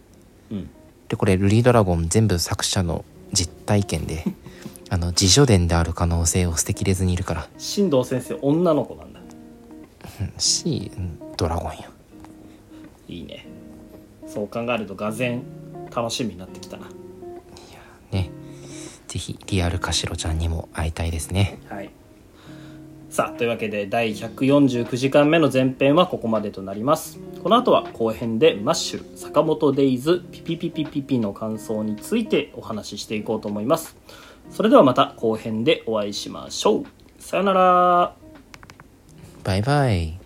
[0.52, 0.70] うん。
[1.08, 4.22] でこれ「ルリードラゴン」全部作者の実体験で
[4.88, 7.48] あの自叙伝である可能性を捨てきれずにいるから。
[7.58, 9.20] 新藤先生女の子なんだ。
[10.20, 11.90] うんしうんドラゴンよ。
[13.08, 13.46] いいね。
[14.26, 15.42] そう考えるとがぜん
[15.94, 16.86] 楽しみになってきたな。
[18.12, 18.30] ね。
[19.08, 21.58] ぜひリアルカシロちゃんにも会いたいですね。
[21.68, 21.90] はい。
[23.10, 27.18] さあというわけで第149時間目の前編はここまでとなります。
[27.42, 33.96] この後は後編でマッシュ坂本デイズピピピピピピの感想についてお話ししていこうと思います
[34.50, 36.84] それではまた後編でお会いしましょう。
[37.18, 38.14] さよなら。
[39.44, 40.25] バイバイ。